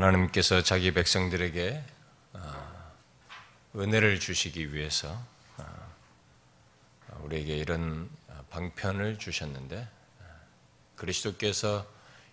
하나님께서 0.00 0.62
자기 0.62 0.92
백성들에게 0.94 1.84
어, 2.32 2.92
은혜를 3.76 4.18
주시기 4.18 4.72
위해서 4.72 5.22
어, 5.58 7.20
우리에게 7.24 7.54
이런 7.56 8.08
방편을 8.48 9.18
주셨는데 9.18 9.86
그리스도께서 10.96 11.86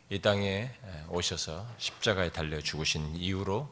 이 0.10 0.22
땅에 0.22 0.72
오셔서 1.10 1.68
십자가에 1.78 2.32
달려 2.32 2.62
죽으신 2.62 3.18
이후로 3.18 3.70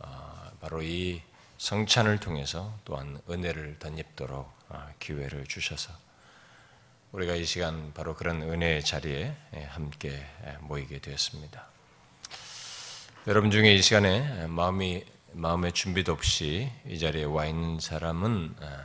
어, 0.00 0.50
바로 0.60 0.82
이 0.82 1.22
성찬을 1.56 2.20
통해서 2.20 2.78
또한 2.84 3.18
은혜를 3.30 3.78
덧입도록 3.78 4.54
기회를 4.98 5.46
주셔서 5.46 5.90
우리가 7.12 7.34
이 7.34 7.46
시간 7.46 7.94
바로 7.94 8.14
그런 8.14 8.42
은혜의 8.42 8.84
자리에 8.84 9.34
함께 9.70 10.26
모이게 10.60 11.00
되었습니다. 11.00 11.75
여러분 13.28 13.50
중에 13.50 13.74
이 13.74 13.82
시간에 13.82 14.46
마음이 14.46 15.04
마음의 15.32 15.72
준비도 15.72 16.12
없이 16.12 16.70
이 16.86 16.96
자리에 16.96 17.24
와 17.24 17.46
있는 17.46 17.80
사람은 17.80 18.54
아, 18.60 18.84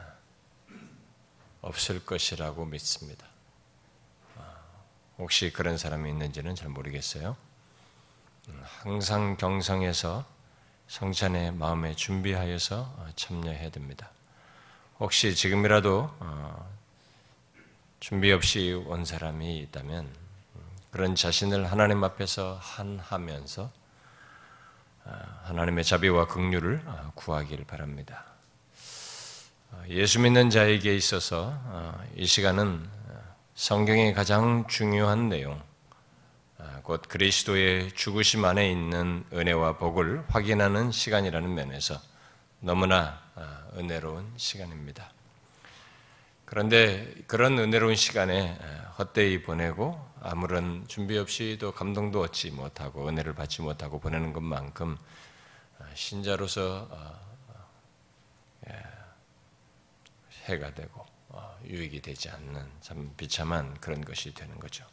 없을 1.62 2.04
것이라고 2.04 2.66
믿습니다. 2.66 3.28
아, 4.40 4.56
혹시 5.20 5.54
그런 5.54 5.78
사람이 5.78 6.10
있는지는 6.10 6.56
잘 6.56 6.70
모르겠어요. 6.70 7.38
음, 8.48 8.64
항상 8.64 9.38
경성에서 9.38 10.26
성찬의 10.88 11.52
마음에 11.54 11.96
준비하여서 11.96 13.10
참여해야 13.16 13.70
됩니다. 13.70 14.10
혹시 15.00 15.36
지금이라도 15.36 16.16
어, 16.20 16.78
준비 18.00 18.32
없이 18.32 18.74
온 18.88 19.06
사람이 19.06 19.60
있다면 19.60 20.06
음, 20.06 20.62
그런 20.90 21.14
자신을 21.14 21.72
하나님 21.72 22.04
앞에서 22.04 22.58
한하면서 22.60 23.66
아, 23.66 23.81
하나님의 25.44 25.84
자비와 25.84 26.28
긍휼을 26.28 26.84
아, 26.86 27.12
구하기를 27.16 27.66
바랍니다. 27.66 28.26
아, 29.72 29.84
예수 29.90 30.20
믿는 30.20 30.50
자에게 30.50 30.96
있어서 30.96 31.60
이 32.16 32.26
시간은 32.26 32.88
성경의 33.56 34.14
가장 34.14 34.66
중요한 34.68 35.30
내용, 35.30 35.62
곧 36.84 37.04
그리스도의 37.08 37.92
죽으심 37.92 38.44
안에 38.46 38.70
있는 38.72 39.24
은혜와 39.32 39.78
복을 39.78 40.24
확인하는 40.30 40.92
시간이라는 40.92 41.54
면에서 41.54 42.00
너무나 42.60 43.22
은혜로운 43.78 44.34
시간입니다. 44.38 45.12
그런데 46.46 47.14
그런 47.28 47.58
은혜로운 47.60 47.96
시간에 47.96 48.58
헛되이 48.98 49.44
보내고 49.44 50.11
아무런 50.24 50.88
준비 50.88 51.18
없이 51.18 51.58
또 51.60 51.72
감동도 51.72 52.22
얻지 52.22 52.52
못하고 52.52 53.08
은혜를 53.08 53.34
받지 53.34 53.62
못하고 53.62 54.00
보내는 54.00 54.34
것만큼 54.34 54.98
아, 55.80 55.86
신자로서 55.96 56.88
아, 56.92 57.20
아, 57.54 57.66
예, 58.70 58.84
해가 60.46 60.74
되고 60.74 61.06
어, 61.30 61.60
유익이 61.66 62.02
되지 62.02 62.30
않는 62.30 62.72
참 62.82 63.14
비참한 63.18 63.74
그런 63.80 64.02
것이 64.06 64.34
되는 64.34 64.60
거죠. 64.60 64.86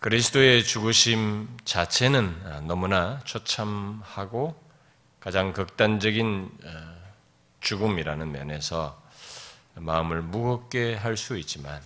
그리스도의 0.00 0.64
죽으심 0.64 1.56
자체는 1.64 2.66
너무나 2.66 3.20
처참하고 3.24 4.60
가장 5.20 5.52
극단적인 5.52 6.58
어, 6.64 7.02
죽음이라는 7.60 8.32
면에서 8.32 9.00
마음을 9.74 10.20
무겁게 10.20 10.94
할 10.94 11.16
수 11.16 11.38
있지만 11.38 11.80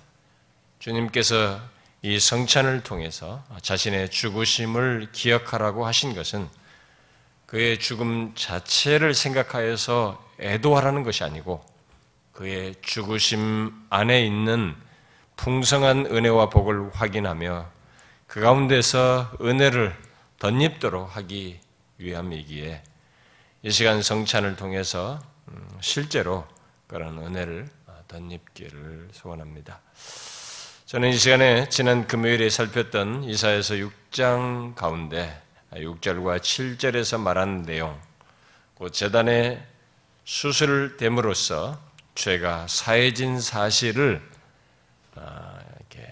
주님께서 0.79 1.61
이 2.03 2.19
성찬을 2.19 2.83
통해서 2.83 3.43
자신의 3.63 4.11
죽으심을 4.11 5.09
기억하라고 5.13 5.87
하신 5.87 6.15
것은 6.15 6.49
그의 7.47 7.79
죽음 7.79 8.33
자체를 8.35 9.15
생각하여서 9.15 10.25
애도하라는 10.41 11.03
것이 11.03 11.25
아니고 11.25 11.65
그의 12.33 12.75
죽으심 12.83 13.73
안에 13.89 14.25
있는 14.25 14.75
풍성한 15.37 16.07
은혜와 16.07 16.51
복을 16.51 16.91
확인하며 16.95 17.71
그 18.27 18.41
가운데서 18.41 19.39
은혜를 19.41 19.97
덧입도록 20.39 21.17
하기 21.17 21.61
위함이기에 21.99 22.83
이 23.63 23.71
시간 23.71 24.03
성찬을 24.03 24.57
통해서 24.57 25.19
음, 25.49 25.69
실제로 25.81 26.47
그런 26.87 27.19
은혜를 27.19 27.69
덧입기를 28.09 29.09
소원합니다. 29.13 29.81
저는 30.87 31.09
이 31.09 31.17
시간에 31.19 31.69
지난 31.69 32.07
금요일에 32.07 32.49
살폈던 32.49 33.25
이사에서 33.25 33.75
6장 33.75 34.77
가운데 34.77 35.37
6절과 35.73 36.39
7절에서 36.39 37.21
말한 37.21 37.63
내용, 37.63 38.01
그 38.79 38.93
재단의 38.93 39.67
수술됨으로써 40.25 41.81
죄가 42.15 42.69
사해진 42.69 43.41
사실을 43.41 44.23
아, 45.17 45.59
이렇게 45.77 46.07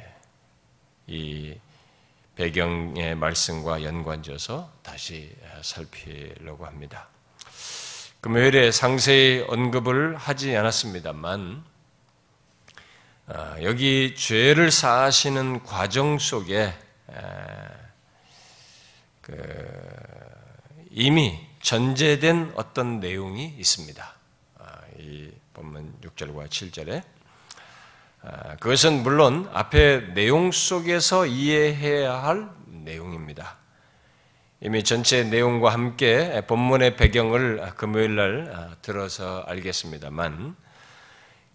이 1.06 1.54
배경의 2.34 3.14
말씀과 3.14 3.84
연관지어서 3.84 4.72
다시 4.82 5.36
살피려고 5.62 6.66
합니다. 6.66 7.06
금요일에 8.20 8.72
상세히 8.72 9.44
언급을 9.46 10.16
하지 10.16 10.56
않았습니다만 10.56 11.62
아, 11.62 11.73
여기 13.62 14.14
죄를 14.14 14.70
사하시는 14.70 15.62
과정 15.62 16.18
속에 16.18 16.74
그 19.22 19.32
이미 20.90 21.40
전제된 21.62 22.52
어떤 22.56 23.00
내용이 23.00 23.46
있습니다. 23.58 24.14
아, 24.58 24.80
이 24.98 25.30
본문 25.54 25.94
6절과 26.02 26.48
7절에 26.48 27.02
아, 28.20 28.56
그것은 28.56 29.02
물론 29.02 29.48
앞에 29.54 30.12
내용 30.12 30.52
속에서 30.52 31.24
이해해야 31.24 32.22
할 32.22 32.50
내용입니다. 32.66 33.56
이미 34.60 34.84
전체 34.84 35.24
내용과 35.24 35.72
함께 35.72 36.42
본문의 36.46 36.96
배경을 36.96 37.74
금요일 37.76 38.16
날 38.16 38.76
들어서 38.82 39.42
알겠습니다만 39.46 40.56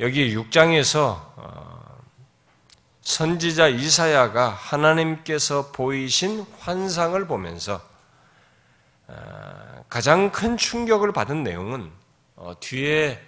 여기 0.02 0.34
6장에서 0.34 1.20
어, 1.36 2.00
선지자 3.02 3.68
이사야가 3.68 4.48
하나님께서 4.48 5.72
보이신 5.74 6.46
환상을 6.60 7.28
보면서 7.28 7.82
어, 9.08 9.84
가장 9.90 10.32
큰 10.32 10.56
충격을 10.56 11.12
받은 11.12 11.44
내용은 11.44 11.92
어, 12.38 12.54
뒤에 12.62 13.22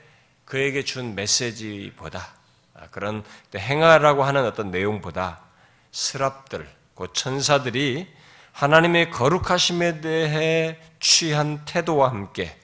그에게 0.45 0.85
준 0.85 1.13
메시지보다 1.13 2.25
아, 2.73 2.87
그런 2.89 3.25
행하라고 3.53 4.23
하는 4.23 4.45
어떤 4.45 4.71
내용보다 4.71 5.41
스랍들, 5.91 6.69
곧 6.93 7.13
천사들이 7.13 8.07
하나님의 8.53 9.11
거룩하심에 9.11 9.99
대해 9.99 10.79
취한 11.01 11.65
태도와 11.65 12.11
함께 12.11 12.57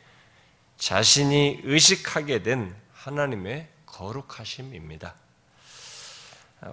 자신이 0.77 1.59
의식하게 1.63 2.43
된 2.43 2.73
하나님의 2.93 3.67
거룩하심입니다. 3.97 5.15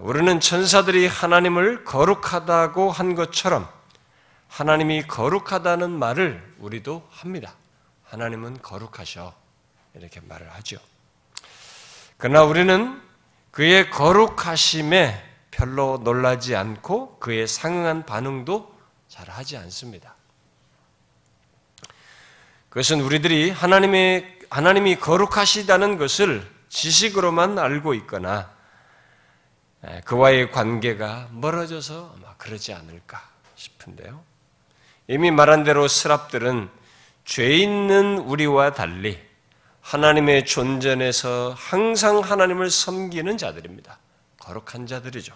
우리는 0.01 0.41
천사들이 0.41 1.07
하나님을 1.07 1.85
거룩하다고 1.85 2.91
한 2.91 3.15
것처럼 3.15 3.69
하나님이 4.49 5.07
거룩하다는 5.07 5.91
말을 5.91 6.55
우리도 6.59 7.09
합니다. 7.11 7.55
하나님은 8.05 8.61
거룩하셔. 8.61 9.35
이렇게 9.95 10.21
말을 10.21 10.53
하죠. 10.55 10.79
그러나 12.19 12.45
우리는 12.45 13.01
그의 13.51 13.91
거룩하심에 13.91 15.23
별로 15.51 16.01
놀라지 16.03 16.57
않고 16.57 17.19
그에 17.21 17.47
상응한 17.47 18.05
반응도 18.05 18.77
잘 19.09 19.31
하지 19.31 19.57
않습니다. 19.57 20.15
그것은 22.69 23.01
우리들이 23.01 23.51
하나님의, 23.51 24.41
하나님이 24.51 24.97
거룩하시다는 24.97 25.97
것을 25.97 26.54
지식으로만 26.75 27.57
알고 27.57 27.95
있거나 27.95 28.51
그와의 30.05 30.51
관계가 30.51 31.29
멀어져서 31.31 32.17
아마 32.17 32.35
그러지 32.37 32.75
않을까 32.75 33.23
싶은데요. 33.55 34.21
이미 35.07 35.31
말한 35.31 35.63
대로 35.63 35.87
스랍들은 35.87 36.69
죄 37.25 37.49
있는 37.57 38.19
우리와 38.19 38.73
달리 38.73 39.23
하나님의 39.83 40.47
존전에서 40.47 41.55
항상 41.57 42.19
하나님을 42.19 42.71
섬기는 42.71 43.39
자들입니다. 43.39 43.99
거룩한 44.41 44.87
자들이죠. 44.89 45.33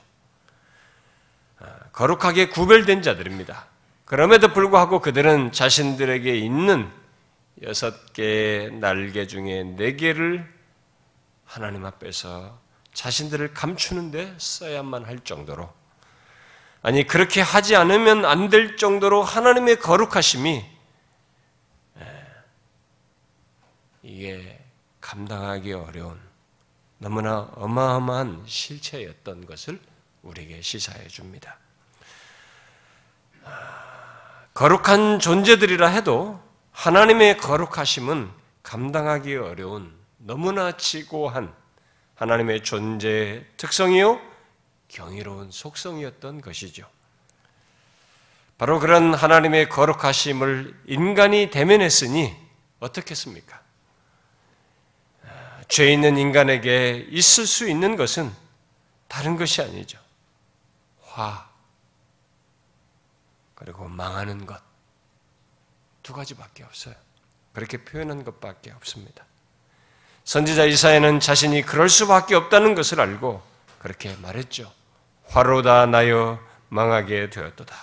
아, 1.61 1.67
거룩하게 1.93 2.49
구별된 2.49 3.03
자들입니다. 3.03 3.67
그럼에도 4.07 4.53
불구하고 4.53 5.01
그들은 5.01 5.53
자신들에게 5.53 6.37
있는 6.37 6.91
여섯 7.63 8.13
개의 8.13 8.73
날개 8.73 9.27
중에 9.27 9.63
네 9.77 9.95
개를 9.95 10.58
하나님 11.49 11.87
앞에서 11.87 12.59
자신들을 12.93 13.55
감추는데 13.55 14.37
써야만 14.39 15.07
할 15.07 15.19
정도로 15.21 15.73
아니 16.83 17.07
그렇게 17.07 17.41
하지 17.41 17.75
않으면 17.75 18.25
안 18.27 18.51
될 18.51 18.77
정도로 18.77 19.23
하나님의 19.23 19.81
거룩하심이 19.81 20.65
이게 24.03 24.63
감당하기 25.01 25.73
어려운 25.73 26.21
너무나 26.99 27.49
어마어마한 27.55 28.45
실체였던 28.47 29.47
것을 29.47 29.81
우리에게 30.23 30.61
시사해 30.61 31.09
줍니다. 31.09 31.57
거룩한 34.53 35.19
존재들이라 35.21 35.89
해도 35.89 36.43
하나님의 36.73 37.39
거룩하심은 37.39 38.31
감당하기 38.63 39.37
어려운 39.37 39.98
너무나 40.29 40.77
지고한 40.77 41.57
하나님의 42.17 42.63
존재의 42.63 43.47
특성이요 43.57 44.21
경이로운 44.89 45.51
속성이었던 45.51 46.43
것이죠. 46.43 46.87
바로 48.59 48.79
그런 48.79 49.15
하나님의 49.15 49.71
거룩하심을 49.71 50.83
인간이 50.87 51.49
대면했으니 51.49 52.37
어떻겠습니까? 52.79 53.63
죄 55.67 55.91
있는 55.91 56.19
인간에게 56.19 57.07
있을 57.09 57.47
수 57.47 57.67
있는 57.67 57.97
것은 57.97 58.31
다른 59.07 59.35
것이 59.37 59.63
아니죠. 59.63 59.99
화, 61.01 61.49
그리고 63.55 63.89
망하는 63.89 64.45
것. 64.45 64.63
두 66.03 66.13
가지밖에 66.13 66.65
없어요. 66.65 66.95
그렇게 67.55 67.83
표현한 67.83 68.25
것밖에 68.25 68.73
없습니다. 68.73 69.28
선지자 70.29 70.67
이사야는 70.67 71.21
자신이 71.21 71.63
그럴 71.63 71.89
수밖에 71.89 72.35
없다는 72.35 72.75
것을 72.75 73.01
알고 73.01 73.41
그렇게 73.79 74.15
말했죠. 74.17 74.71
화로다 75.25 75.87
나여 75.87 76.39
망하게 76.69 77.31
되었도다. 77.31 77.75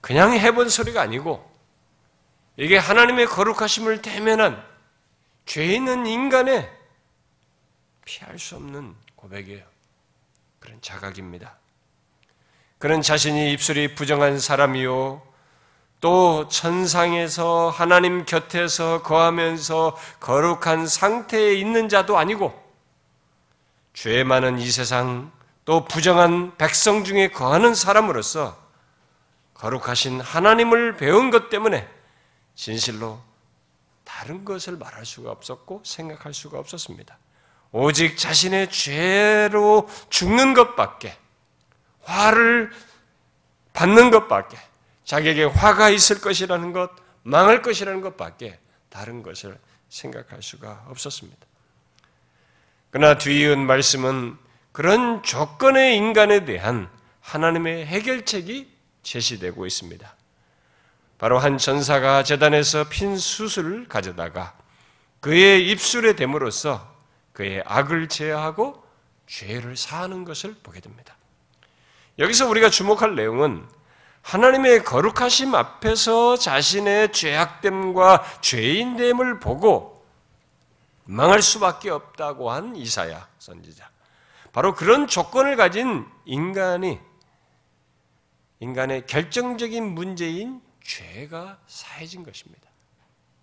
그냥 0.00 0.34
해본 0.34 0.68
소리가 0.68 1.02
아니고 1.02 1.44
이게 2.56 2.78
하나님의 2.78 3.26
거룩하심을 3.26 4.00
대면한 4.00 4.64
죄 5.44 5.64
있는 5.64 6.06
인간의 6.06 6.70
피할 8.04 8.38
수 8.38 8.54
없는 8.54 8.94
고백이에요. 9.16 9.64
그런 10.60 10.80
자각입니다. 10.80 11.56
그는 12.78 13.02
자신이 13.02 13.52
입술이 13.54 13.96
부정한 13.96 14.38
사람이요. 14.38 15.20
또 16.06 16.46
천상에서 16.46 17.68
하나님 17.68 18.24
곁에서 18.24 19.02
거하면서 19.02 19.96
거룩한 20.20 20.86
상태에 20.86 21.54
있는 21.54 21.88
자도 21.88 22.16
아니고 22.16 22.54
죄 23.92 24.22
많은 24.22 24.60
이 24.60 24.70
세상 24.70 25.32
또 25.64 25.84
부정한 25.84 26.56
백성 26.58 27.02
중에 27.02 27.32
거하는 27.32 27.74
사람으로서 27.74 28.56
거룩하신 29.54 30.20
하나님을 30.20 30.96
배운 30.96 31.32
것 31.32 31.50
때문에 31.50 31.88
진실로 32.54 33.20
다른 34.04 34.44
것을 34.44 34.76
말할 34.76 35.04
수가 35.04 35.32
없었고 35.32 35.82
생각할 35.84 36.32
수가 36.32 36.60
없었습니다. 36.60 37.18
오직 37.72 38.16
자신의 38.16 38.70
죄로 38.70 39.88
죽는 40.10 40.54
것밖에 40.54 41.18
화를 42.04 42.70
받는 43.72 44.12
것밖에 44.12 44.56
자기에게 45.06 45.44
화가 45.44 45.88
있을 45.90 46.20
것이라는 46.20 46.72
것, 46.72 46.90
망할 47.22 47.62
것이라는 47.62 48.02
것밖에 48.02 48.58
다른 48.90 49.22
것을 49.22 49.58
생각할 49.88 50.42
수가 50.42 50.84
없었습니다. 50.88 51.46
그러나 52.90 53.16
뒤이은 53.16 53.66
말씀은 53.66 54.36
그런 54.72 55.22
조건의 55.22 55.96
인간에 55.96 56.44
대한 56.44 56.90
하나님의 57.20 57.86
해결책이 57.86 58.70
제시되고 59.02 59.64
있습니다. 59.64 60.14
바로 61.18 61.38
한 61.38 61.56
전사가 61.56 62.22
재단에서 62.24 62.88
핀 62.88 63.16
숯을 63.16 63.88
가져다가 63.88 64.54
그의 65.20 65.68
입술에 65.70 66.14
댐으로써 66.14 66.94
그의 67.32 67.62
악을 67.64 68.08
제어하고 68.08 68.84
죄를 69.26 69.76
사하는 69.76 70.24
것을 70.24 70.54
보게 70.62 70.80
됩니다. 70.80 71.16
여기서 72.18 72.48
우리가 72.48 72.70
주목할 72.70 73.14
내용은 73.14 73.66
하나님의 74.26 74.82
거룩하심 74.82 75.54
앞에서 75.54 76.36
자신의 76.36 77.12
죄악됨과 77.12 78.40
죄인됨을 78.40 79.38
보고 79.38 80.04
망할 81.04 81.40
수밖에 81.42 81.90
없다고 81.90 82.50
한 82.50 82.74
이사야 82.74 83.28
선지자. 83.38 83.88
바로 84.52 84.74
그런 84.74 85.06
조건을 85.06 85.54
가진 85.54 86.04
인간이 86.24 86.98
인간의 88.58 89.06
결정적인 89.06 89.94
문제인 89.94 90.60
죄가 90.82 91.60
사해진 91.68 92.24
것입니다. 92.24 92.68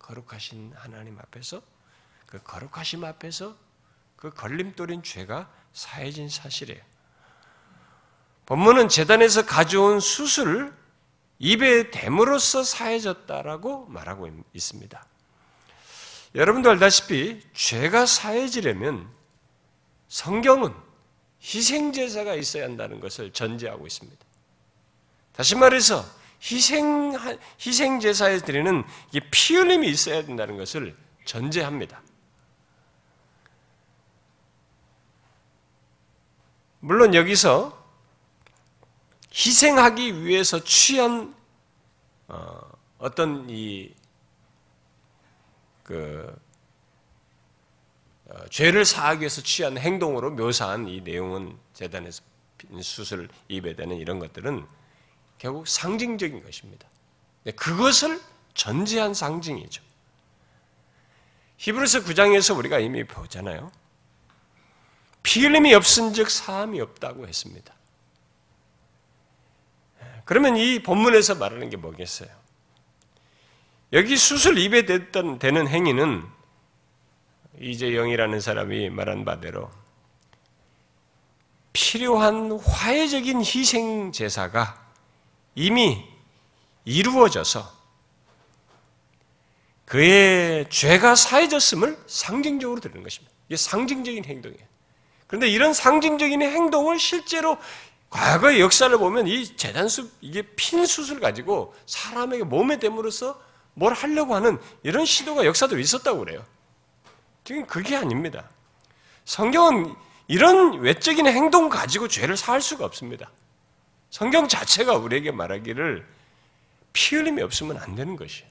거룩하신 0.00 0.74
하나님 0.76 1.18
앞에서 1.18 1.62
그 2.26 2.42
거룩하심 2.42 3.04
앞에서 3.04 3.56
그 4.16 4.28
걸림돌인 4.34 5.02
죄가 5.02 5.50
사해진 5.72 6.28
사실이에요. 6.28 6.82
본문은 8.46 8.88
재단에서 8.88 9.46
가져온 9.46 10.00
수술을 10.00 10.72
입에 11.38 11.90
댐으로써 11.90 12.62
사해졌다라고 12.62 13.86
말하고 13.86 14.28
있습니다. 14.52 15.06
여러분도 16.34 16.70
알다시피 16.70 17.40
죄가 17.52 18.06
사해지려면 18.06 19.08
성경은 20.08 20.74
희생제사가 21.42 22.34
있어야 22.34 22.64
한다는 22.64 23.00
것을 23.00 23.32
전제하고 23.32 23.86
있습니다. 23.86 24.24
다시 25.32 25.56
말해서 25.56 26.04
희생, 26.42 27.16
희생제사에 27.60 28.38
드리는 28.38 28.84
피 29.30 29.56
흘림이 29.56 29.88
있어야 29.88 30.24
된다는 30.24 30.56
것을 30.56 30.96
전제합니다. 31.24 32.02
물론 36.80 37.14
여기서 37.14 37.73
희생하기 39.34 40.24
위해서 40.24 40.62
취한 40.62 41.34
어, 42.28 43.10
떤 43.14 43.50
이, 43.50 43.92
그, 45.82 46.34
어, 48.26 48.46
죄를 48.48 48.84
사하기 48.84 49.20
위해서 49.20 49.42
취한 49.42 49.76
행동으로 49.76 50.30
묘사한 50.30 50.88
이 50.88 51.00
내용은 51.00 51.58
재단에서 51.74 52.22
수술 52.80 53.28
입에 53.48 53.74
대는 53.74 53.96
이런 53.96 54.18
것들은 54.18 54.66
결국 55.38 55.68
상징적인 55.68 56.42
것입니다. 56.42 56.88
그것을 57.56 58.20
전제한 58.54 59.12
상징이죠. 59.12 59.82
히브리서 61.58 62.00
9장에서 62.04 62.56
우리가 62.56 62.78
이미 62.78 63.04
보잖아요. 63.04 63.70
피 65.22 65.40
흘림이 65.40 65.74
없은즉 65.74 66.30
사함이 66.30 66.80
없다고 66.80 67.26
했습니다. 67.26 67.74
그러면 70.24 70.56
이 70.56 70.82
본문에서 70.82 71.36
말하는 71.36 71.70
게 71.70 71.76
뭐겠어요? 71.76 72.28
여기 73.92 74.16
수술 74.16 74.58
입에 74.58 74.86
됐던 74.86 75.38
되는 75.38 75.68
행위는 75.68 76.24
이재영이라는 77.60 78.40
사람이 78.40 78.90
말한 78.90 79.24
바대로 79.24 79.70
필요한 81.72 82.52
화해적인 82.52 83.40
희생 83.40 84.12
제사가 84.12 84.82
이미 85.54 86.04
이루어져서 86.84 87.72
그의 89.84 90.68
죄가 90.70 91.14
사해졌음을 91.14 92.02
상징적으로 92.06 92.80
드리는 92.80 93.02
것입니다. 93.02 93.32
이게 93.48 93.56
상징적인 93.56 94.24
행동이에요. 94.24 94.64
그런데 95.26 95.48
이런 95.48 95.72
상징적인 95.72 96.42
행동을 96.42 96.98
실제로 96.98 97.58
과거의 98.14 98.60
역사를 98.60 98.96
보면 98.96 99.26
이 99.26 99.44
재단수 99.56 100.08
이게 100.20 100.42
핀 100.54 100.86
숯을 100.86 101.18
가지고 101.18 101.74
사람에게 101.86 102.44
몸에 102.44 102.78
댐으로써 102.78 103.42
뭘 103.74 103.92
하려고 103.92 104.36
하는 104.36 104.60
이런 104.84 105.04
시도가 105.04 105.44
역사도 105.44 105.80
있었다고 105.80 106.20
그래요. 106.20 106.44
지금 107.42 107.66
그게 107.66 107.96
아닙니다. 107.96 108.48
성경은 109.24 109.96
이런 110.28 110.78
외적인 110.78 111.26
행동 111.26 111.68
가지고 111.68 112.06
죄를 112.06 112.36
살 112.36 112.60
수가 112.60 112.84
없습니다. 112.84 113.32
성경 114.10 114.46
자체가 114.46 114.94
우리에게 114.94 115.32
말하기를 115.32 116.06
피 116.92 117.16
흘림이 117.16 117.42
없으면 117.42 117.78
안 117.78 117.96
되는 117.96 118.14
것이에요. 118.14 118.48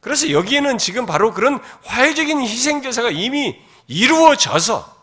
그래서 0.00 0.32
여기에는 0.32 0.78
지금 0.78 1.06
바로 1.06 1.32
그런 1.32 1.60
화해적인 1.84 2.40
희생제사가 2.40 3.10
이미 3.10 3.56
이루어져서 3.86 4.96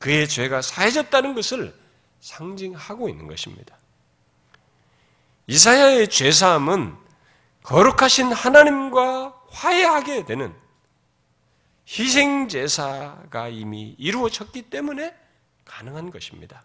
그의 0.00 0.28
죄가 0.28 0.60
사해졌다는 0.60 1.36
것을 1.36 1.78
상징하고 2.20 3.08
있는 3.08 3.26
것입니다. 3.26 3.76
이사야의 5.46 6.08
죄사함은 6.08 6.96
거룩하신 7.62 8.32
하나님과 8.32 9.34
화해하게 9.48 10.24
되는 10.24 10.54
희생제사가 11.88 13.48
이미 13.48 13.96
이루어졌기 13.98 14.62
때문에 14.62 15.14
가능한 15.64 16.10
것입니다. 16.10 16.62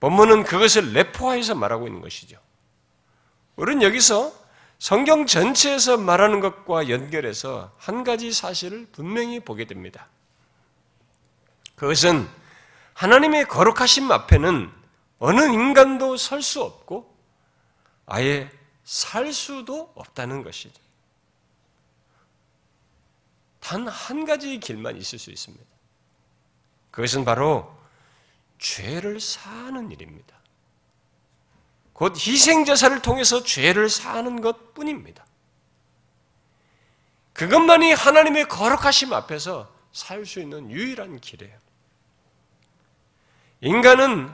본문은 0.00 0.44
그것을 0.44 0.92
내포화해서 0.92 1.54
말하고 1.54 1.86
있는 1.86 2.00
것이죠. 2.00 2.38
우리는 3.56 3.82
여기서 3.82 4.32
성경 4.78 5.26
전체에서 5.26 5.96
말하는 5.96 6.40
것과 6.40 6.88
연결해서 6.88 7.72
한 7.78 8.04
가지 8.04 8.32
사실을 8.32 8.86
분명히 8.92 9.40
보게 9.40 9.64
됩니다. 9.64 10.06
그것은 11.74 12.28
하나님의 12.98 13.46
거룩하심 13.46 14.10
앞에는 14.10 14.72
어느 15.20 15.40
인간도 15.42 16.16
설 16.16 16.42
수 16.42 16.62
없고 16.64 17.16
아예 18.06 18.50
살 18.82 19.32
수도 19.32 19.92
없다는 19.94 20.42
것이죠. 20.42 20.82
단 23.60 23.86
한 23.86 24.24
가지 24.24 24.58
길만 24.58 24.96
있을 24.96 25.18
수 25.20 25.30
있습니다. 25.30 25.64
그것은 26.90 27.24
바로 27.24 27.72
죄를 28.58 29.20
사는 29.20 29.92
일입니다. 29.92 30.36
곧 31.92 32.14
희생제사를 32.16 33.00
통해서 33.02 33.44
죄를 33.44 33.88
사는 33.88 34.40
것 34.40 34.74
뿐입니다. 34.74 35.24
그것만이 37.32 37.92
하나님의 37.92 38.48
거룩하심 38.48 39.12
앞에서 39.12 39.72
살 39.92 40.26
수 40.26 40.40
있는 40.40 40.68
유일한 40.72 41.20
길이에요. 41.20 41.67
인간은 43.60 44.32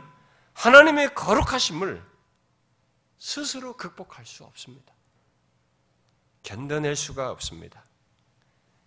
하나님의 0.53 1.15
거룩하심을 1.15 2.03
스스로 3.19 3.77
극복할 3.77 4.27
수 4.27 4.45
없습니다. 4.45 4.93
견뎌낼 6.43 6.95
수가 6.95 7.31
없습니다. 7.31 7.85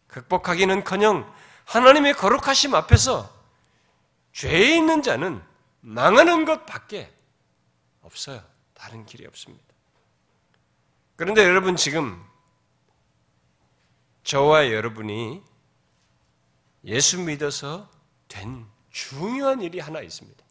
극복하기는 0.07 0.83
커녕 0.83 1.31
하나님의 1.65 2.13
거룩하심 2.13 2.75
앞에서 2.75 3.35
죄에 4.31 4.75
있는 4.75 5.01
자는 5.01 5.43
망하는 5.81 6.45
것 6.45 6.65
밖에 6.65 7.11
없어요. 8.01 8.43
다른 8.73 9.05
길이 9.05 9.25
없습니다. 9.25 9.65
그런데 11.15 11.43
여러분 11.43 11.75
지금 11.75 12.23
저와 14.23 14.71
여러분이 14.71 15.43
예수 16.85 17.19
믿어서 17.19 17.89
된 18.27 18.67
중요한 18.97 19.61
일이 19.61 19.79
하나 19.79 20.01
있습니다. 20.01 20.43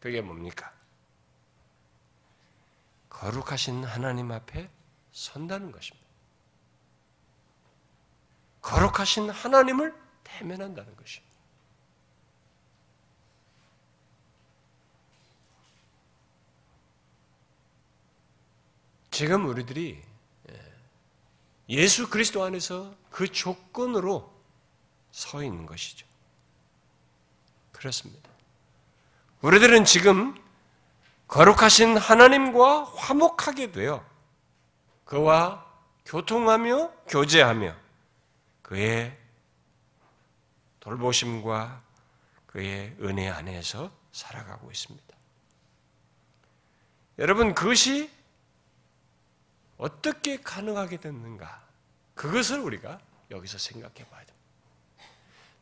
그게 0.00 0.20
뭡니까? 0.20 0.74
거룩하신 3.08 3.84
하나님 3.84 4.32
앞에 4.32 4.68
선다는 5.12 5.70
것입니다. 5.70 6.08
거룩하신 8.62 9.30
하나님을 9.30 9.94
대면한다는 10.24 10.96
것입니다. 10.96 11.36
지금 19.12 19.46
우리들이 19.46 20.02
예, 20.50 20.74
예수 21.68 22.10
그리스도 22.10 22.42
안에서 22.42 22.92
그 23.10 23.30
조건으로 23.30 24.36
서 25.12 25.44
있는 25.44 25.64
것이죠. 25.64 26.07
그렇습니다. 27.78 28.28
우리들은 29.40 29.84
지금 29.84 30.34
거룩하신 31.28 31.96
하나님과 31.96 32.84
화목하게 32.84 33.70
되어 33.70 34.04
그와 35.04 35.64
교통하며 36.04 36.90
교제하며 37.06 37.74
그의 38.62 39.16
돌보심과 40.80 41.82
그의 42.46 42.96
은혜 43.00 43.28
안에서 43.28 43.90
살아가고 44.10 44.70
있습니다. 44.70 45.16
여러분, 47.18 47.54
그것이 47.54 48.10
어떻게 49.76 50.40
가능하게 50.40 50.98
됐는가? 50.98 51.62
그것을 52.14 52.58
우리가 52.58 52.98
여기서 53.30 53.58
생각해 53.58 54.04
봐야 54.08 54.24
됩니다. 54.24 54.37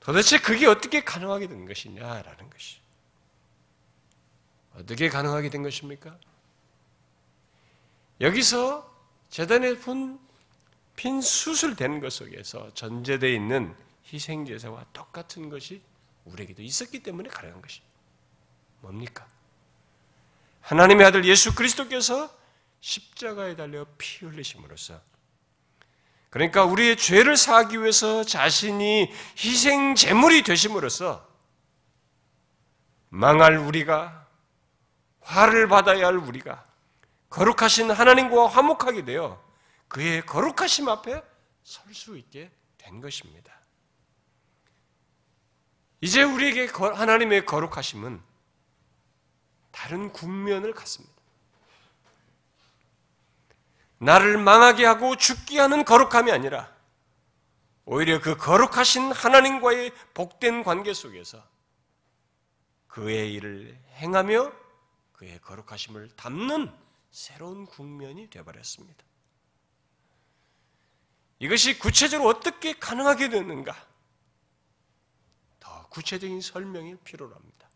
도대체 0.07 0.39
그게 0.39 0.69
어떻게 0.69 1.03
가능하게 1.03 1.49
된 1.49 1.67
것이냐라는 1.67 2.49
것이. 2.49 2.79
어떻게 4.75 5.09
가능하게 5.09 5.51
된 5.51 5.65
것입니까? 5.65 6.17
여기서 8.21 8.89
재단에 9.31 9.75
분, 9.75 10.21
핀 10.95 11.21
수술된 11.21 11.99
것 11.99 12.13
속에서 12.13 12.73
전제되어 12.75 13.31
있는 13.31 13.75
희생제사와 14.13 14.87
똑같은 14.93 15.49
것이 15.51 15.83
우리에게도 16.25 16.63
있었기 16.63 17.03
때문에 17.03 17.29
가능한 17.29 17.61
것이 17.61 17.83
뭡니까? 18.83 19.27
하나님의 20.61 21.05
아들 21.05 21.25
예수 21.25 21.53
그리스도께서 21.53 22.33
십자가에 22.79 23.57
달려 23.57 23.85
피 23.99 24.25
흘리심으로써 24.25 25.03
그러니까 26.31 26.65
우리의 26.65 26.97
죄를 26.97 27.37
사하기 27.37 27.81
위해서 27.81 28.25
자신이 28.25 29.11
희생 29.39 29.95
제물이 29.95 30.43
되심으로써 30.43 31.27
망할 33.09 33.57
우리가 33.57 34.27
화를 35.21 35.69
받아야 35.69 36.07
할 36.07 36.17
우리가 36.17 36.65
거룩하신 37.31 37.91
하나님과 37.91 38.47
화목하게 38.49 39.05
되어 39.05 39.43
그의 39.89 40.25
거룩하심 40.27 40.89
앞에 40.89 41.23
설 41.65 41.93
수 41.95 42.17
있게 42.17 42.51
된 42.79 43.01
것입니다. 43.01 43.53
이제 46.01 46.23
우리에게 46.23 46.67
하나님의 46.67 47.45
거룩하심은 47.47 48.23
다른 49.73 50.13
국면을 50.13 50.73
갖습니다. 50.73 51.16
나를 53.99 54.39
망하게 54.39 54.85
하고 54.85 55.17
죽게 55.17 55.59
하는 55.59 55.85
거룩함이 55.85 56.31
아니라 56.31 56.75
오히려 57.85 58.21
그 58.21 58.37
거룩하신 58.37 59.13
하나님과의 59.13 59.93
복된 60.13 60.65
관계 60.65 60.93
속에서 60.93 61.43
그의 62.89 63.33
일을 63.35 63.79
행하며 63.95 64.53
그의 65.13 65.41
거룩하심을 65.41 66.11
담는 66.17 66.71
새로운 67.11 67.65
국면이 67.65 68.29
되어버렸습니다. 68.29 69.05
이것이 71.39 71.79
구체적으로 71.79 72.29
어떻게 72.29 72.73
가능하게 72.73 73.29
되는가? 73.29 73.75
더 75.61 75.89
구체적인 75.89 76.41
설명이 76.41 76.97
필요로 77.05 77.35
합니다. 77.35 77.69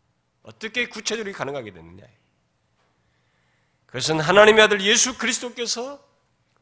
어떻게 0.43 0.87
구체적으로 0.89 1.33
가능하게 1.33 1.71
됐느냐? 1.71 2.05
그것은 3.85 4.19
하나님의 4.19 4.63
아들 4.63 4.81
예수 4.81 5.17
그리스도께서 5.17 6.10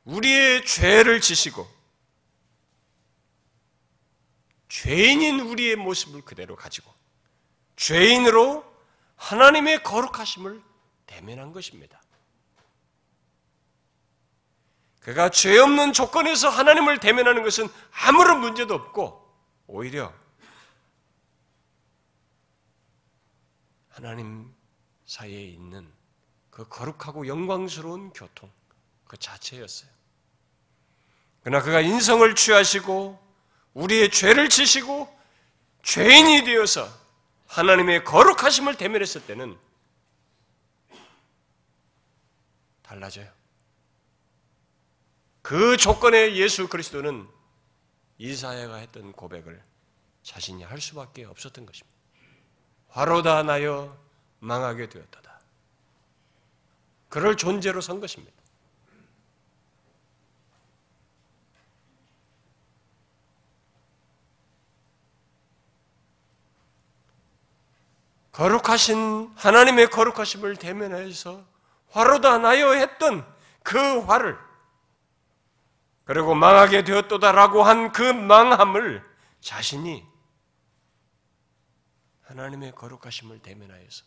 우리의 0.09 0.65
죄를 0.65 1.21
지시고 1.21 1.67
죄인인 4.67 5.39
우리의 5.39 5.75
모습을 5.75 6.21
그대로 6.21 6.55
가지고 6.55 6.93
죄인으로 7.75 8.65
하나님의 9.15 9.83
거룩하심을 9.83 10.61
대면한 11.05 11.51
것입니다. 11.51 12.01
그가 15.01 15.29
죄 15.29 15.57
없는 15.57 15.93
조건에서 15.93 16.49
하나님을 16.49 16.99
대면하는 16.99 17.43
것은 17.43 17.67
아무런 17.91 18.41
문제도 18.41 18.73
없고 18.73 19.27
오히려 19.67 20.13
하나님 23.89 24.53
사이에 25.05 25.41
있는 25.41 25.91
그 26.49 26.67
거룩하고 26.67 27.27
영광스러운 27.27 28.11
교통 28.11 28.51
그 29.05 29.17
자체였어요. 29.17 29.98
그러나 31.41 31.63
그가 31.63 31.81
인성을 31.81 32.35
취하시고 32.35 33.19
우리의 33.73 34.11
죄를 34.11 34.49
지시고 34.49 35.07
죄인이 35.83 36.43
되어서 36.43 36.87
하나님의 37.47 38.03
거룩하심을 38.03 38.75
대면했을 38.75 39.25
때는 39.25 39.57
달라져요. 42.81 43.29
그 45.41 45.77
조건에 45.77 46.35
예수 46.35 46.67
그리스도는 46.67 47.27
이사야가 48.17 48.75
했던 48.75 49.11
고백을 49.13 49.61
자신이 50.23 50.63
할 50.63 50.81
수밖에 50.81 51.25
없었던 51.25 51.65
것입니다. 51.65 51.97
화로다 52.89 53.43
나여 53.43 53.97
망하게 54.39 54.89
되었다. 54.89 55.19
그럴 57.09 57.35
존재로 57.35 57.81
선 57.81 57.99
것입니다. 57.99 58.38
거룩하신 68.39 69.33
하나님의 69.35 69.89
거룩하심을 69.89 70.55
대면해서 70.55 71.45
화로다 71.89 72.37
나여 72.37 72.71
했던 72.71 73.27
그 73.63 73.99
화를 73.99 74.39
그리고 76.05 76.35
망하게 76.35 76.85
되었도다라고 76.85 77.63
한 77.63 77.91
그 77.91 78.01
망함을 78.01 79.03
자신이 79.41 80.07
하나님의 82.21 82.75
거룩하심을 82.75 83.39
대면하여서 83.39 84.05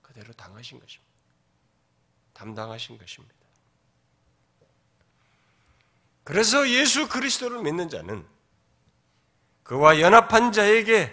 그대로 0.00 0.32
당하신 0.34 0.78
것입니다. 0.78 1.12
담당하신 2.34 2.98
것입니다. 2.98 3.34
그래서 6.22 6.68
예수 6.68 7.08
그리스도를 7.08 7.62
믿는 7.62 7.88
자는 7.88 8.24
그와 9.64 9.98
연합한 10.00 10.52
자에게 10.52 11.10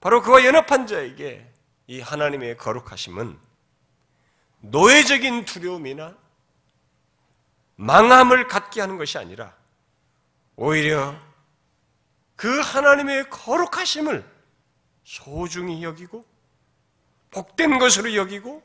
바로 0.00 0.22
그와 0.22 0.46
연합한 0.46 0.86
자에게 0.86 1.49
이 1.90 2.00
하나님의 2.00 2.56
거룩하심은 2.56 3.36
노예적인 4.60 5.44
두려움이나 5.44 6.16
망함을 7.74 8.46
갖게 8.46 8.80
하는 8.80 8.96
것이 8.96 9.18
아니라 9.18 9.56
오히려 10.54 11.18
그 12.36 12.60
하나님의 12.60 13.28
거룩하심을 13.28 14.24
소중히 15.02 15.82
여기고 15.82 16.24
복된 17.32 17.80
것으로 17.80 18.14
여기고 18.14 18.62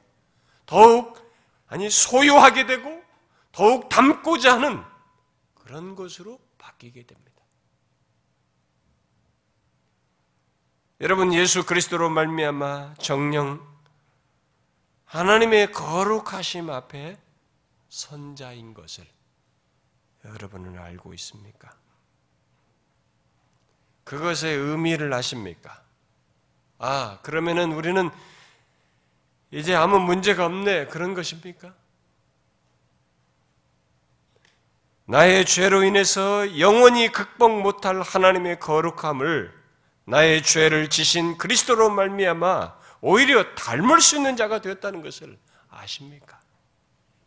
더욱 0.67 1.17
아니 1.65 1.89
소유하게 1.89 2.67
되고 2.67 3.03
더욱 3.51 3.89
담고자 3.89 4.53
하는 4.53 4.83
그런 5.55 5.95
것으로 5.95 6.39
바뀌게 6.59 7.07
됩니다. 7.07 7.34
여러분 11.01 11.33
예수 11.33 11.65
그리스도로 11.65 12.09
말미암아 12.09 12.95
정령 12.99 13.61
하나님의 15.03 15.73
거룩하심 15.73 16.69
앞에 16.69 17.19
선자인 17.89 18.73
것을 18.73 19.05
여러분은 20.23 20.79
알고 20.79 21.13
있습니까? 21.15 21.75
그것의 24.05 24.55
의미를 24.55 25.13
아십니까? 25.13 25.83
아, 26.77 27.19
그러면은 27.23 27.73
우리는 27.73 28.09
이제 29.51 29.75
아무 29.75 29.99
문제가 29.99 30.45
없네. 30.45 30.87
그런 30.87 31.13
것입니까? 31.13 31.73
나의 35.05 35.45
죄로 35.45 35.83
인해서 35.83 36.57
영원히 36.59 37.11
극복 37.11 37.61
못할 37.61 38.01
하나님의 38.01 38.59
거룩함을 38.59 39.64
나의 40.05 40.43
죄를 40.43 40.89
지신 40.89 41.37
그리스도로 41.37 41.89
말미암아 41.89 42.75
오히려 43.01 43.55
닮을 43.55 44.01
수 44.01 44.15
있는 44.15 44.35
자가 44.35 44.61
되었다는 44.61 45.01
것을 45.01 45.37
아십니까? 45.69 46.39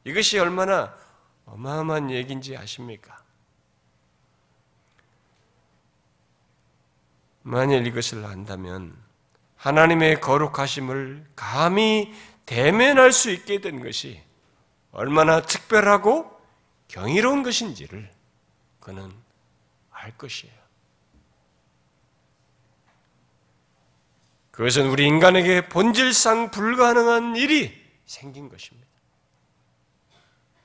이것이 0.05 0.39
얼마나 0.39 0.95
어마어마한 1.45 2.11
얘기인지 2.11 2.57
아십니까? 2.57 3.23
만일 7.43 7.87
이것을 7.87 8.25
안다면 8.25 8.97
하나님의 9.57 10.21
거룩하심을 10.21 11.27
감히 11.35 12.13
대면할 12.47 13.13
수 13.13 13.31
있게 13.31 13.61
된 13.61 13.83
것이 13.83 14.23
얼마나 14.93 15.43
특별하고 15.43 16.31
경이로운 16.89 17.43
것인지를 17.43 18.11
그는 18.81 19.13
알 19.91 20.17
것이에요. 20.17 20.58
그것은 24.59 24.89
우리 24.89 25.07
인간에게 25.07 25.69
본질상 25.69 26.51
불가능한 26.51 27.37
일이 27.37 27.81
생긴 28.07 28.49
것입니다. 28.49 28.89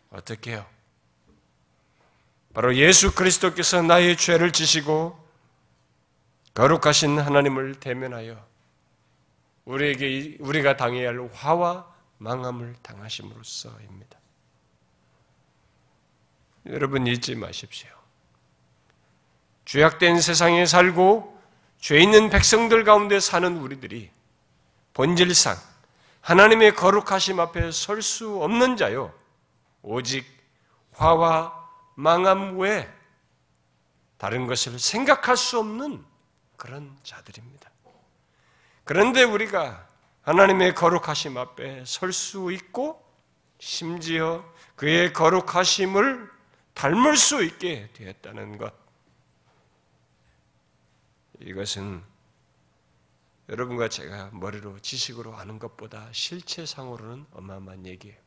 어떻게 0.10 0.54
해요? 0.54 0.66
바로 2.56 2.76
예수 2.76 3.14
그리스도께서 3.14 3.84
나의 3.84 4.18
죄를 4.18 4.52
지시고 4.52 5.16
거룩하신 6.56 7.20
하나님을 7.20 7.76
대면하여 7.76 8.44
우리에게 9.66 10.38
우리가 10.40 10.76
당해야 10.76 11.10
할 11.10 11.30
화와 11.32 11.94
망함을 12.18 12.78
당하심으로써입니다. 12.82 14.17
여러분 16.65 17.06
잊지 17.06 17.36
마십시오. 17.36 17.89
죄악된 19.65 20.20
세상에 20.20 20.65
살고 20.65 21.33
죄 21.84 22.00
있는 22.00 22.30
백성들 22.30 22.86
가운데 22.86 23.19
사는 23.19 23.58
우리들이 23.58 24.10
본질상 24.93 25.58
하나님의 26.22 26.76
거룩하심 26.76 27.41
앞에 27.41 27.72
설 27.72 28.02
수 28.02 28.41
없는 28.41 28.78
자요. 28.78 29.13
오직 29.82 30.26
화와 30.93 31.52
망함 31.96 32.58
외에 32.58 32.88
다른 34.17 34.48
것을 34.48 34.80
생각할 34.80 35.36
수 35.36 35.60
없는 35.60 36.06
그런 36.56 36.98
자들입니다. 37.04 37.69
그런데 38.86 39.24
우리가 39.24 39.86
하나님의 40.22 40.76
거룩하심 40.76 41.38
앞에 41.38 41.84
설 41.86 42.13
수 42.13 42.54
있고 42.54 43.06
심지어 43.60 44.41
그의 44.78 45.12
거룩하심을 45.12 46.32
닮을 46.76 47.17
수 47.17 47.43
있게 47.43 47.89
되었다는 47.91 48.58
것. 48.58 48.83
이것은 51.43 52.03
여러분과 53.49 53.89
제가 53.89 54.32
머리로 54.32 54.79
지식으로 54.79 55.36
아는 55.36 55.60
것보다 55.60 56.12
실체상으로는 56.13 57.25
어마어마한 57.32 57.86
얘기예요. 57.86 58.21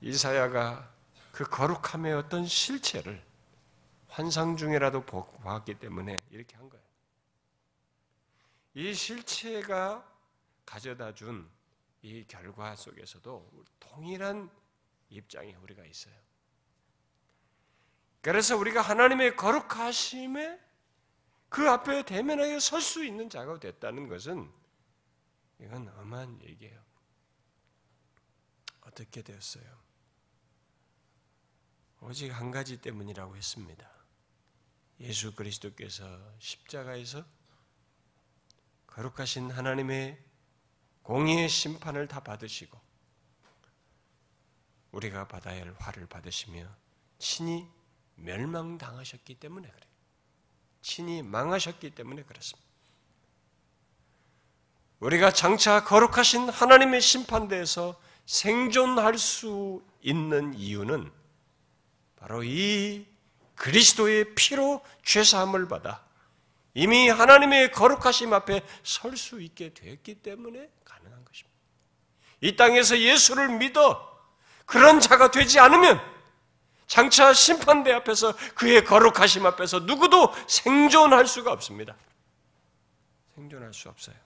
이사야가 0.00 0.92
그 1.32 1.44
거룩함의 1.44 2.14
어떤 2.14 2.46
실체를 2.46 3.22
환상 4.08 4.56
중에라도 4.56 5.04
보았기 5.04 5.78
때문에 5.78 6.18
이렇게 6.30 6.56
한 6.56 6.68
거예요. 6.68 6.84
이 8.74 8.94
실체가 8.94 10.04
가져다 10.64 11.14
준 11.14 11.60
이 12.02 12.24
결과 12.26 12.74
속에서도 12.76 13.64
동일한 13.78 14.50
입장에 15.10 15.54
우리가 15.56 15.84
있어요. 15.84 16.14
그래서 18.22 18.56
우리가 18.56 18.82
하나님의 18.82 19.36
거룩하심에 19.36 20.60
그 21.48 21.68
앞에 21.68 22.04
대면하여 22.04 22.60
설 22.60 22.80
수 22.80 23.04
있는 23.04 23.28
자가 23.30 23.58
됐다는 23.58 24.08
것은 24.08 24.50
이건 25.58 25.88
엄한 25.98 26.40
얘기예요. 26.42 26.80
어떻게 28.82 29.22
되었어요? 29.22 29.80
오직 32.00 32.30
한 32.30 32.50
가지 32.50 32.80
때문이라고 32.80 33.36
했습니다. 33.36 33.90
예수 35.00 35.34
그리스도께서 35.34 36.04
십자가에서 36.38 37.24
거룩하신 38.86 39.50
하나님의 39.50 40.22
공의의 41.02 41.48
심판을 41.48 42.06
다 42.06 42.20
받으시고 42.20 42.78
우리가 44.92 45.28
받아야 45.28 45.60
할 45.62 45.74
화를 45.78 46.06
받으시며 46.06 46.68
친히 47.18 47.68
멸망당하셨기 48.22 49.34
때문에 49.34 49.68
그래요. 49.68 49.90
친히 50.82 51.22
망하셨기 51.22 51.90
때문에 51.90 52.22
그렇습니다. 52.22 52.68
우리가 55.00 55.32
장차 55.32 55.84
거룩하신 55.84 56.48
하나님의 56.48 57.00
심판대에서 57.00 57.98
생존할 58.26 59.18
수 59.18 59.82
있는 60.02 60.54
이유는 60.54 61.10
바로 62.16 62.42
이 62.44 63.06
그리스도의 63.56 64.34
피로 64.34 64.84
죄사함을 65.04 65.68
받아 65.68 66.04
이미 66.74 67.08
하나님의 67.08 67.72
거룩하심 67.72 68.32
앞에 68.32 68.62
설 68.82 69.16
수 69.16 69.40
있게 69.40 69.74
되었기 69.74 70.16
때문에 70.16 70.70
가능한 70.84 71.24
것입니다. 71.24 71.58
이 72.42 72.56
땅에서 72.56 72.98
예수를 72.98 73.48
믿어 73.58 74.08
그런 74.66 75.00
자가 75.00 75.30
되지 75.30 75.58
않으면 75.58 76.00
장차 77.00 77.32
심판대 77.32 77.92
앞에서 77.92 78.36
그의 78.54 78.84
거룩하심 78.84 79.46
앞에서 79.46 79.80
누구도 79.80 80.34
생존할 80.46 81.26
수가 81.26 81.50
없습니다. 81.52 81.96
생존할 83.34 83.72
수 83.72 83.88
없어요. 83.88 84.16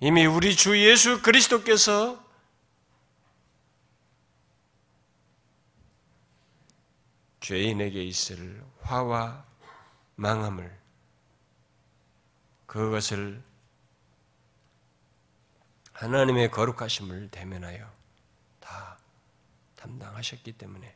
이미 0.00 0.26
우리 0.26 0.54
주 0.54 0.78
예수 0.78 1.22
그리스도께서 1.22 2.22
죄인에게 7.40 8.04
있을 8.04 8.62
화와 8.82 9.42
망함을 10.16 10.78
그것을 12.66 13.42
하나님의 15.94 16.50
거룩하심을 16.50 17.30
대면하여 17.30 17.86
다 17.86 17.99
담당하셨기 19.80 20.52
때문에 20.52 20.94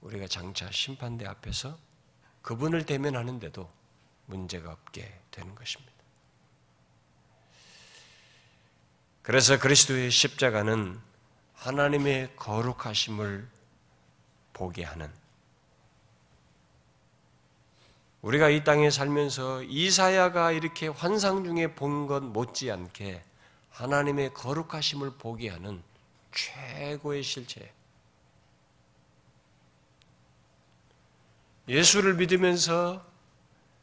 우리가 0.00 0.26
장차 0.26 0.70
심판대 0.70 1.26
앞에서 1.26 1.76
그분을 2.42 2.86
대면하는데도 2.86 3.70
문제가 4.26 4.72
없게 4.72 5.20
되는 5.30 5.54
것입니다. 5.54 5.92
그래서 9.22 9.58
그리스도의 9.58 10.10
십자가는 10.10 10.98
하나님의 11.54 12.34
거룩하심을 12.36 13.46
보게 14.54 14.82
하는 14.82 15.12
우리가 18.22 18.48
이 18.48 18.64
땅에 18.64 18.90
살면서 18.90 19.62
이사야가 19.64 20.52
이렇게 20.52 20.88
환상 20.88 21.44
중에 21.44 21.74
본 21.74 22.06
것 22.06 22.22
못지않게 22.22 23.22
하나님의 23.70 24.34
거룩하심을 24.34 25.16
보게 25.18 25.48
하는 25.48 25.82
최고의 26.32 27.22
실체. 27.22 27.72
예수를 31.68 32.14
믿으면서 32.14 33.04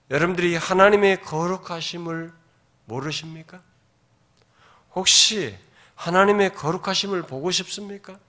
여러분들이 0.09 0.55
하나님의 0.55 1.21
거룩하심을 1.21 2.33
모르십니까? 2.85 3.61
혹시 4.93 5.57
하나님의 5.95 6.53
거룩하심을 6.53 7.23
보고 7.23 7.51
싶습니까? 7.51 8.19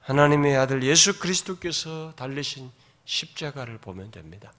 하나님의 0.00 0.56
아들 0.56 0.82
예수 0.84 1.18
그리스도께서 1.18 2.14
달리신 2.16 2.70
십자가를 3.04 3.78
보면 3.78 4.10
됩니다. 4.10 4.52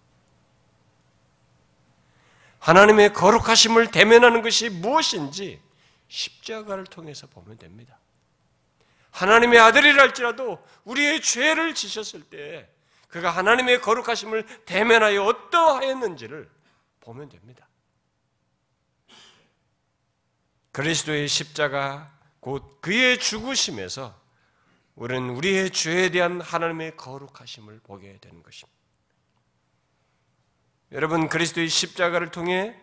하나님의 2.60 3.13
거룩하심을 3.13 3.91
대면하는 3.91 4.41
것이 4.41 4.69
무엇인지 4.69 5.62
십자가를 6.08 6.86
통해서 6.86 7.28
보면 7.28 7.58
됩니다. 7.58 7.98
하나님의 9.12 9.60
아들이랄지라도 9.60 10.63
우리의 10.84 11.22
죄를 11.22 11.74
지셨을 11.74 12.24
때 12.24 12.69
그가 13.08 13.32
하나님의 13.32 13.82
거룩하심을 13.82 14.45
대면하여 14.65 15.24
어떠하였는지를 15.24 16.50
보면 17.02 17.30
됩니다. 17.30 17.67
그리스도의 20.72 21.28
십자가 21.28 22.13
곧 22.39 22.80
그의 22.82 23.19
죽으심에서 23.19 24.17
우리는 24.95 25.30
우리의 25.30 25.72
죄에 25.72 26.10
대한 26.12 26.39
하나님의 26.41 26.98
거룩하심을 26.98 27.80
보게 27.84 28.17
되는 28.19 28.43
것입니다. 28.43 28.78
여러분 30.91 31.30
그리스도의 31.30 31.69
십자가를 31.69 32.32
통해 32.32 32.75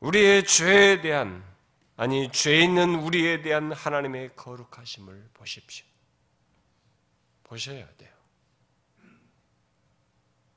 우리의 0.00 0.44
죄에 0.44 1.00
대한 1.00 1.42
아니 1.96 2.30
죄 2.30 2.60
있는 2.60 2.94
우리에 2.94 3.40
대한 3.40 3.72
하나님의 3.72 4.36
거룩하심을 4.36 5.30
보십시오. 5.32 5.86
보셔야 7.44 7.86
돼요. 7.96 8.12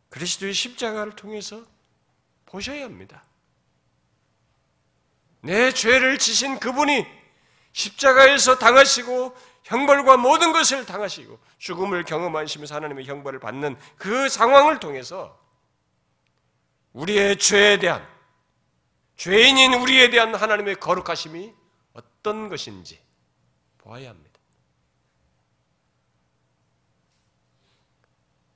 그리스도의 0.09 0.53
십자가를 0.53 1.15
통해서 1.15 1.63
보셔야 2.45 2.83
합니다. 2.83 3.23
내 5.41 5.71
죄를 5.71 6.17
지신 6.17 6.59
그분이 6.59 7.05
십자가에서 7.71 8.57
당하시고 8.57 9.37
형벌과 9.67 10.15
모든 10.15 10.53
것을 10.53 10.85
당하시고 10.85 11.37
죽음을 11.57 12.05
경험하시면서 12.05 12.73
하나님의 12.73 13.05
형벌을 13.05 13.39
받는 13.39 13.77
그 13.97 14.29
상황을 14.29 14.79
통해서 14.79 15.37
우리의 16.93 17.37
죄에 17.37 17.77
대한 17.77 18.07
죄인인 19.17 19.73
우리에 19.73 20.09
대한 20.09 20.33
하나님의 20.33 20.77
거룩하심이 20.77 21.53
어떤 21.91 22.47
것인지 22.47 23.01
보아야 23.79 24.09
합니다. 24.09 24.39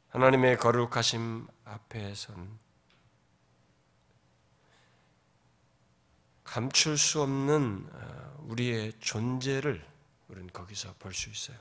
하나님의 0.09 0.57
거룩하심 0.57 1.45
앞에선 1.65 2.59
감출 6.45 6.97
수 6.97 7.21
없는 7.21 7.87
어, 7.91 8.45
우리의 8.47 8.93
존재를 8.99 9.90
우리는 10.31 10.49
거기서 10.51 10.95
볼 10.97 11.13
수 11.13 11.29
있어요. 11.29 11.57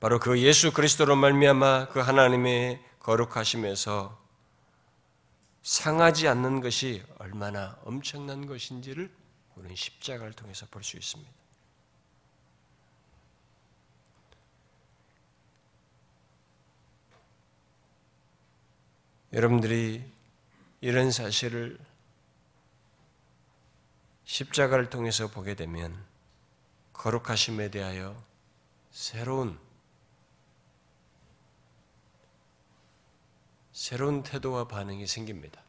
바로 0.00 0.18
그 0.18 0.38
예수 0.40 0.72
그리스도로 0.72 1.16
말미암아 1.16 1.88
그 1.88 2.00
하나님의 2.00 2.84
거룩하심에서 3.00 4.18
상하지 5.62 6.28
않는 6.28 6.60
것이 6.60 7.02
얼마나 7.18 7.78
엄청난 7.84 8.46
것인지를 8.46 9.10
우리는 9.54 9.74
십자가를 9.74 10.32
통해서 10.32 10.66
볼 10.66 10.82
수 10.82 10.96
있습니다. 10.96 11.30
여러분들이 19.32 20.04
이런 20.80 21.10
사실을 21.10 21.78
십자가를 24.24 24.88
통해서 24.90 25.28
보게 25.28 25.54
되면 25.54 25.96
거룩하심에 26.96 27.70
대하여 27.70 28.16
새로운 28.90 29.58
새로운 33.72 34.22
태도와 34.22 34.66
반응이 34.66 35.06
생깁니다. 35.06 35.60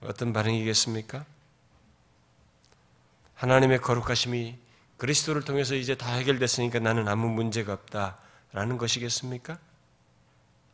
어떤 0.00 0.32
반응이겠습니까? 0.32 1.24
하나님의 3.34 3.80
거룩하심이 3.80 4.58
그리스도를 4.96 5.42
통해서 5.42 5.74
이제 5.74 5.96
다 5.96 6.12
해결됐으니까 6.14 6.80
나는 6.80 7.06
아무 7.06 7.28
문제가 7.28 7.72
없다라는 7.72 8.76
것이겠습니까? 8.78 9.58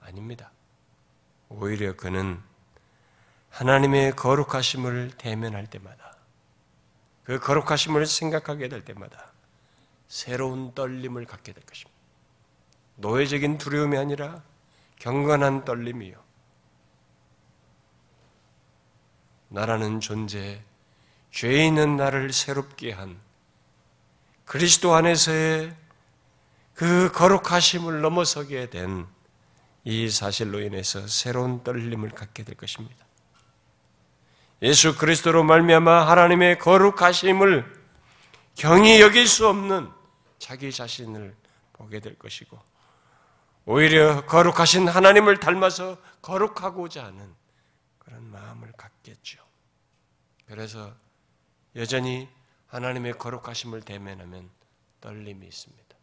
아닙니다. 0.01 0.51
오히려 1.49 1.95
그는 1.97 2.41
하나님의 3.51 4.17
거룩하심을 4.17 5.13
대면할 5.19 5.67
때마다 5.69 6.12
그 7.25 7.39
거룩하심을 7.39 8.07
생각하게 8.07 8.69
될 8.69 8.85
때마다 8.85 9.33
새로운 10.09 10.75
떨림을 10.75 11.25
갖게 11.27 11.53
될 11.53 11.65
것입니다. 11.65 11.93
노예적인 12.97 13.59
두려움이 13.59 13.97
아니라 13.97 14.43
경건한 14.99 15.65
떨림이요. 15.65 16.23
나라는 19.49 20.01
존재, 20.01 20.63
죄 21.31 21.67
있는 21.67 21.97
나를 21.97 22.33
새롭게 22.33 22.93
한 22.93 23.19
그리스도 24.45 24.95
안에서의 24.95 25.75
그 26.75 27.11
거룩하심을 27.13 28.01
넘어서게 28.01 28.71
된 28.71 29.23
이 29.85 30.09
사실로 30.09 30.61
인해서 30.61 31.07
새로운 31.09 31.65
떨림을 31.65 32.11
갖게 32.11 32.45
될 32.45 32.57
것입니다. 32.57 33.05
예수 34.63 34.97
그리스도로 34.97 35.43
말미암아 35.43 36.09
하나님의 36.09 36.59
거룩하심을 36.61 37.83
경히 38.55 39.01
여길 39.01 39.27
수 39.27 39.49
없는 39.49 39.91
자기 40.39 40.71
자신을 40.71 41.35
보게 41.73 41.99
될 41.99 42.17
것이고 42.17 42.59
오히려 43.65 44.25
거룩하신 44.27 44.87
하나님을 44.87 45.41
닮아서 45.41 45.99
거룩하고자 46.21 47.05
하는 47.05 47.35
그런 47.99 48.31
마음을 48.31 48.71
갖겠죠. 48.73 49.43
그래서 50.47 50.95
여전히 51.75 52.29
하나님의 52.69 53.19
거룩하심을 53.19 53.83
대면하면 53.83 54.49
떨림이 55.01 55.45
있습니다. 55.45 55.97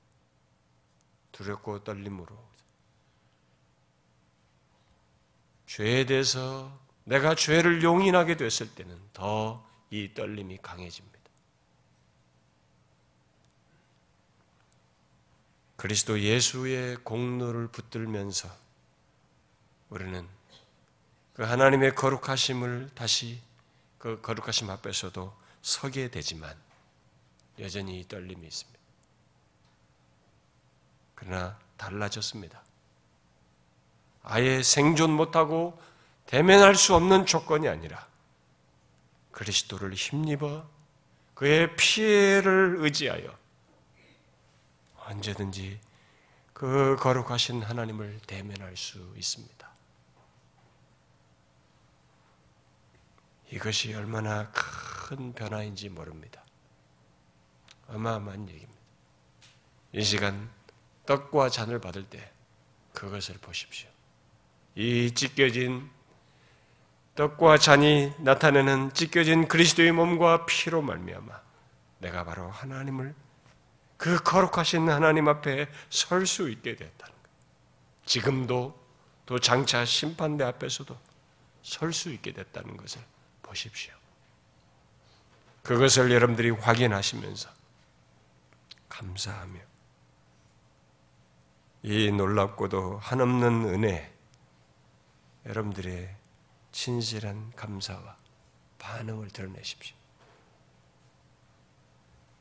두렵고 1.32 1.84
떨림으로 1.86 2.36
죄에 5.66 6.06
대해서 6.06 6.89
내가 7.10 7.36
죄를 7.36 7.84
용인하게 7.84 8.38
됐을 8.38 8.74
때는 8.74 8.98
더 9.14 9.70
이 9.92 10.14
떨림이 10.14 10.60
강해집니다. 10.62 11.20
그리스도 15.76 16.20
예수의 16.20 16.98
공로를 16.98 17.70
붙들면서 17.70 18.50
우리는 19.90 20.28
그 21.34 21.44
하나님의 21.44 21.96
거룩하심을 21.96 22.92
다시 22.94 23.42
그 23.98 24.22
거룩하심 24.22 24.70
앞에서도 24.70 25.36
서게 25.62 26.12
되지만 26.12 26.56
여전히 27.60 28.06
떨림이 28.08 28.46
있습니다. 28.46 28.80
그러나 31.16 31.60
달라졌습니다. 31.78 32.64
아예 34.22 34.62
생존 34.62 35.12
못하고 35.12 35.82
대면할 36.30 36.76
수 36.76 36.94
없는 36.94 37.26
조건이 37.26 37.68
아니라 37.68 38.08
그리스도를 39.32 39.96
힘입어 39.96 40.70
그의 41.34 41.76
피해를 41.76 42.76
의지하여 42.82 43.36
언제든지 44.98 45.82
그 46.54 46.96
거룩하신 47.00 47.64
하나님을 47.64 48.20
대면할 48.28 48.78
수 48.78 49.12
있습니다. 49.18 49.68
이것이 53.52 53.96
얼마나 53.96 54.52
큰 54.52 55.34
변화인지 55.34 55.90
모릅니다. 55.90 56.44
어마어마한 57.88 58.48
얘기입니다. 58.50 58.80
이 59.94 60.04
시간 60.04 60.48
떡과 61.08 61.50
잔을 61.50 61.82
받을 61.82 62.08
때 62.08 62.32
그것을 62.94 63.40
보십시오. 63.40 63.90
이 64.76 65.12
찢겨진 65.16 65.98
떡과 67.20 67.58
잔이 67.58 68.14
나타내는 68.20 68.94
찢겨진 68.94 69.50
그리스도의 69.50 69.92
몸과 69.92 70.46
피로 70.46 70.82
말미암아 70.82 71.42
내가 71.98 72.24
바로 72.24 72.50
하나님을 72.50 73.14
그 73.98 74.24
거룩하신 74.24 74.90
하나님 74.90 75.28
앞에 75.28 75.68
설 75.90 76.26
수 76.26 76.50
있게 76.50 76.78
됐다는 76.78 77.14
것. 77.14 77.30
지금도 78.06 78.82
또 79.26 79.38
장차 79.38 79.84
심판대 79.84 80.46
앞에서도 80.46 80.98
설 81.62 81.92
수 81.92 82.10
있게 82.10 82.32
됐다는 82.32 82.78
것을 82.78 83.02
보십시오. 83.42 83.94
그것을 85.64 86.14
여러분들이 86.14 86.52
확인하시면서 86.52 87.50
감사하며 88.88 89.60
이 91.84 92.14
놀랍고도 92.14 93.00
한없는 93.00 93.74
은혜, 93.74 94.10
여러분들의 95.46 96.19
진실한 96.82 97.52
감사와 97.58 98.16
반응을 98.78 99.32
드러내십시오. 99.32 99.98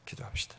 기도합시다. 0.05 0.57